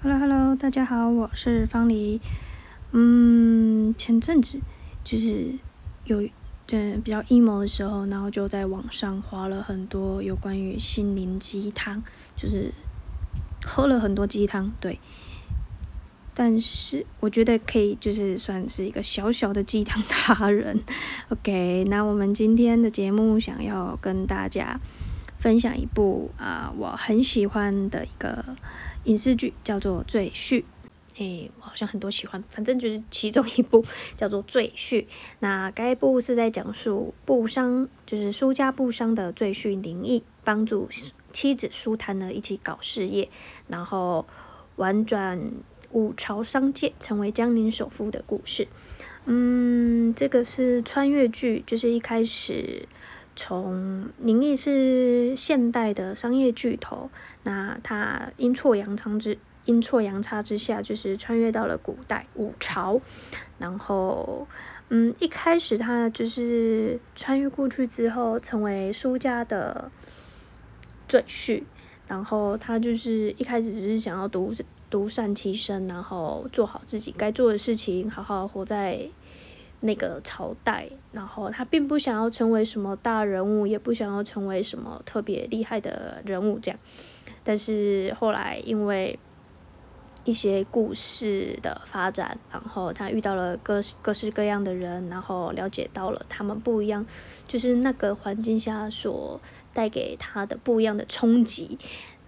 [0.00, 2.20] Hello Hello，大家好，我是方黎。
[2.92, 4.60] 嗯，前阵子
[5.02, 5.58] 就是
[6.04, 6.22] 有
[6.68, 12.00] 嗯比较 emo 的时候，然后就在网上花了很多有关于心灵鸡汤，
[12.36, 12.72] 就是
[13.66, 15.00] 喝了很多鸡汤，对。
[16.32, 20.78] 但是我觉得可以，就是算是一个小小的鸡汤达人。
[21.30, 24.78] OK，那我们今天的节目想要跟大家
[25.38, 28.44] 分享一部啊，我很喜欢的一个。
[29.04, 30.60] 影视剧叫做《赘婿》，
[31.16, 33.82] 诶，我好像很多喜欢，反正就是其中一部
[34.16, 35.02] 叫做《赘婿》。
[35.38, 40.90] 那该部是在讲述布商，就是苏家布商的赘婿林毅，帮助
[41.32, 43.30] 妻子舒坦呢一起搞事业，
[43.68, 44.26] 然后
[44.76, 45.52] 玩转
[45.92, 48.68] 五朝商界，成为江宁首富的故事。
[49.24, 52.86] 嗯，这个是穿越剧，就是一开始。
[53.40, 57.08] 从宁毅是现代的商业巨头，
[57.44, 63.00] 那他阴错阳差之阴错阳差之下，就是穿越到了古代五朝，
[63.56, 64.44] 然后，
[64.88, 69.88] 嗯，一开始他就是穿越过去之后，成为苏家的
[71.06, 71.62] 赘婿，
[72.08, 74.52] 然后他就是一开始只是想要独
[74.90, 79.08] 独善其身，然后做好自己该做的事情，好好活在。
[79.80, 86.80] 那个朝代，然后他并不想要成为什么大人物，也不想要成为什么特别厉害的人物，这样。
[87.44, 89.18] 但是后来因为
[90.24, 97.06] 一些故事的发展，然后他遇到了各各式各样的人，然后了解到了他们不一样，
[97.46, 99.40] 就是那个环境下所
[99.72, 101.78] 带给他的不一样的冲击。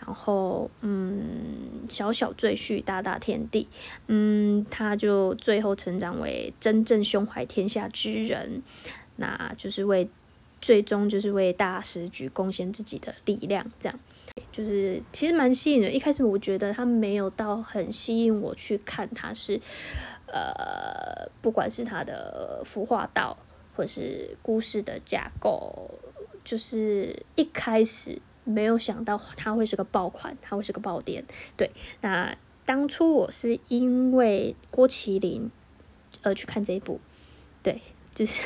[0.07, 3.69] 然后，嗯，小小赘婿，大大天地，
[4.07, 8.63] 嗯，他就最后成长为真正胸怀天下之人，
[9.17, 10.09] 那就是为
[10.61, 14.01] 最终就是为大时局贡献自己的力量，这样，
[14.51, 15.95] 就是其实蛮吸引人。
[15.95, 19.61] 一开始我觉得他没有到很吸引我去看，他是，
[20.27, 23.37] 呃，不管是他的孵化道，
[23.77, 25.91] 或是故事的架构，
[26.43, 28.21] 就是一开始。
[28.51, 31.25] 没有想到它会是个爆款，它会是个爆点。
[31.57, 35.51] 对，那当初我是因为郭麒麟
[36.23, 37.01] 而去看这一部，
[37.63, 37.81] 对，
[38.15, 38.43] 就是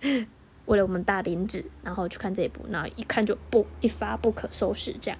[0.66, 5.18] 为了我们大林子，然后去看这一部，然后一看就不一发不可收拾这样。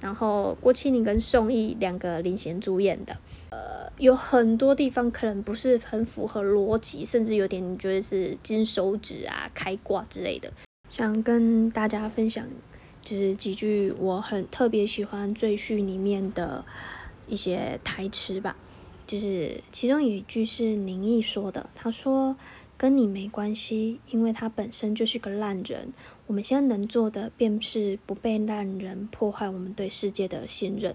[0.00, 3.14] 然后郭麒麟跟宋轶两个领衔主演的，
[3.50, 10.50] 呃，有很多地方可能不是很符合逻辑，甚至有点你觉得是金手指啊、开挂之类的，
[10.88, 12.46] 想跟大家分享。
[13.10, 16.64] 就是几句我很特别喜欢《赘婿》里面的
[17.26, 18.56] 一些台词吧，
[19.04, 22.36] 就是其中有一句是宁毅说的，他说
[22.78, 25.92] ：“跟你没关系，因为他本身就是个烂人。
[26.28, 30.94] 我们现在能做的便是不被烂人破坏我们对世界的信任。”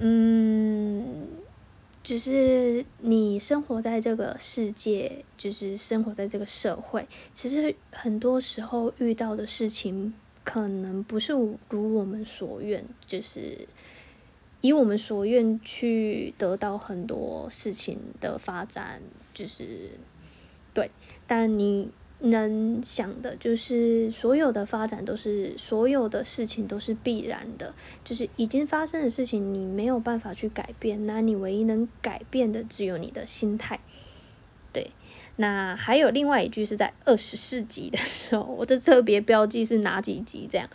[0.00, 1.28] 嗯，
[2.02, 10.12] 只是你生活在这个世界，就是生活在这个社会，其实很多时候遇到的事情。
[10.46, 11.32] 可能不是
[11.68, 13.66] 如我们所愿，就是
[14.60, 19.02] 以我们所愿去得到很多事情的发展，
[19.34, 19.90] 就是
[20.72, 20.88] 对。
[21.26, 21.90] 但你
[22.20, 27.74] 能想的，就是所有的发展都是所有的事情都是必然的，
[28.04, 31.06] 就是已经发生的事情，你没有办法去改变。
[31.06, 33.80] 那你唯一能改变的，只有你的心态。
[35.36, 40.48] 那还有另外一句是在二十四集的时候，我这特别标记是哪几集？
[40.50, 40.68] 这样，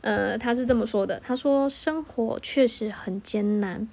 [0.00, 3.86] 呃，他是这么说的：他说，生活确实很艰难，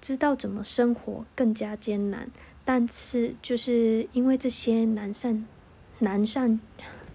[0.00, 2.28] 知道怎么生活更加艰难，
[2.64, 5.46] 但是就是因为这些难善
[6.00, 6.60] 难善，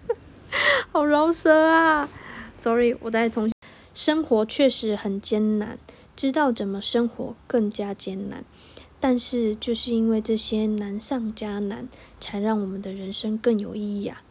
[0.90, 2.08] 好饶舌啊
[2.56, 3.52] ！Sorry，我再重新。
[3.94, 5.78] 生活确实很艰难，
[6.16, 8.44] 知道怎么生活更加艰难。
[9.02, 11.88] 但是，就是因为这些难上加难，
[12.20, 14.22] 才让我们的人生更有意义啊！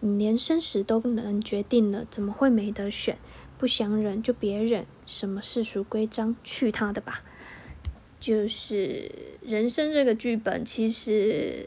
[0.00, 3.16] 你连生死都能决定了，怎么会没得选？
[3.56, 7.22] 不想忍就别忍，什么世俗规章，去他的吧！
[8.20, 9.10] 就是
[9.40, 11.66] 人生这个剧本，其实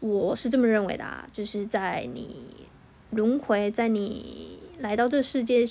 [0.00, 2.68] 我是这么认为的啊，就是在你
[3.10, 5.66] 轮回，在你来到这世界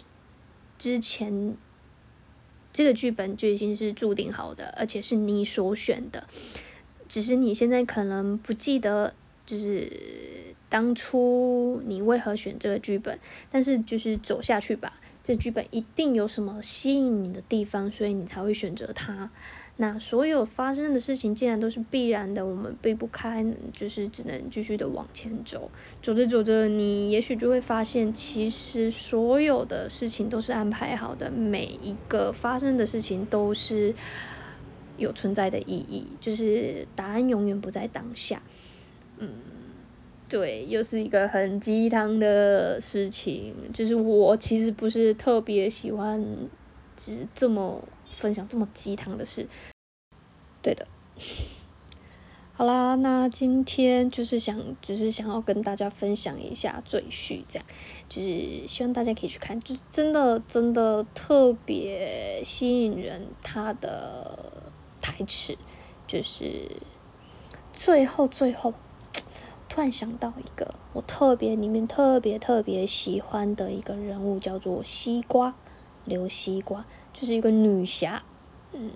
[0.79, 1.55] 之前。
[2.75, 6.27] 这个剧本就已经是注定好的，而且是你所选的，
[7.07, 9.13] 只是你现在可能不记得，
[9.45, 9.89] 就是
[10.67, 13.17] 当初你为何选这个剧本，
[13.49, 19.31] 但是就是走下去吧，这剧本一定有什么吸引你的地方，所以你才会选择它。
[19.77, 25.69] 那所有发生的事情，既然都是必然的，我们避不开，就是只能继续的往前走。
[26.01, 33.93] 走着走着，你也许就会发现，其实所有的事情都是安排好的，每一个发生的事情都是
[34.95, 38.41] 有存在的意义，就是答案永远不在当下。
[39.17, 39.29] 嗯，
[40.29, 46.25] 对，又是一个很鸡汤的事情，就是我其实不是特别喜欢，
[46.95, 49.47] 就是这么分享这么鸡汤的事。
[50.61, 50.87] 对的。
[52.57, 57.65] 好啦，那今天就是想，只是想要跟大家分享一下《赘婿》，这样，
[58.07, 63.27] 就是希望大家可以去看，就是真的真的特别吸引人。
[63.43, 64.53] 他的
[65.01, 65.57] 台词
[66.07, 66.77] 就是
[67.73, 68.73] 最后最后，
[69.67, 75.53] 突然想到一个我特别里面特别特别喜欢的一个人物，叫做西瓜
[76.05, 78.23] 刘西瓜，就是一个女侠，
[78.71, 78.91] 嗯。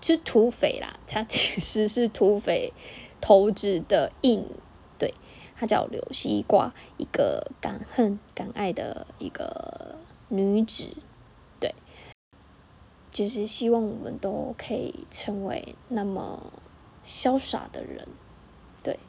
[0.00, 2.72] 是土匪啦，她其实是土匪
[3.20, 4.46] 投资的印，
[4.96, 5.12] 对，
[5.56, 9.96] 她叫刘西瓜，一个敢恨敢爱的一个
[10.28, 10.88] 女子，
[11.58, 11.74] 对，
[13.10, 16.52] 就是希望我们都可以成为那么
[17.04, 18.06] 潇洒的人，
[18.84, 19.00] 对，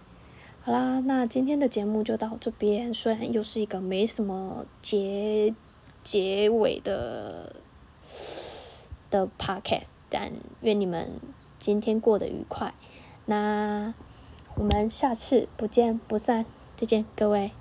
[0.63, 5.53] 好啦，那今天的节目就到这边，虽然又是一个没什么结
[6.03, 7.55] 结尾的
[9.09, 9.89] 的 podcast。
[10.09, 10.31] 但
[10.61, 11.19] 愿你们
[11.59, 12.73] 今天过得愉快，
[13.25, 13.93] 那
[14.55, 17.51] 我们下次不见不散，再见，各位。